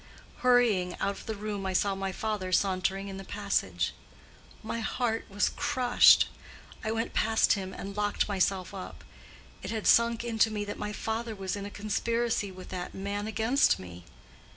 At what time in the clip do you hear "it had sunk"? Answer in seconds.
9.61-10.23